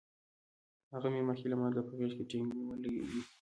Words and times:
هغه 0.93 1.07
مې 1.13 1.21
مخکې 1.29 1.47
له 1.49 1.57
مرګه 1.61 1.81
په 1.87 1.93
غېږ 1.97 2.11
کې 2.17 2.25
ټینګ 2.29 2.47
نیولی 2.57 2.91
وی 2.95 3.21